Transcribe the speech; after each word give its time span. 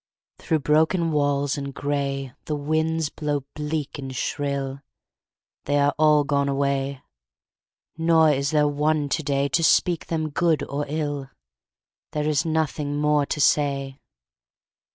Through 0.39 0.61
broken 0.61 1.11
walls 1.11 1.59
and 1.59 1.75
gray 1.75 2.33
The 2.45 2.55
winds 2.55 3.09
blow 3.09 3.43
bleak 3.53 3.99
and 3.99 4.15
shrill: 4.15 4.79
They 5.65 5.77
are 5.79 5.93
all 5.99 6.23
gone 6.23 6.49
away. 6.49 7.03
Nor 7.99 8.31
is 8.31 8.49
there 8.49 8.67
one 8.67 9.09
today 9.09 9.47
To 9.49 9.63
speak 9.63 10.07
them 10.07 10.31
good 10.31 10.63
or 10.63 10.87
ill: 10.89 11.29
There 12.13 12.27
is 12.27 12.45
nothing 12.45 12.95
more 12.95 13.27
to 13.27 13.39
say. 13.39 13.99